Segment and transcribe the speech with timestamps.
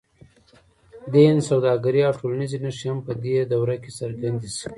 [1.13, 4.69] دین، سوداګري او ټولنیزې نښې هم په دې دوره کې څرګندې شوې.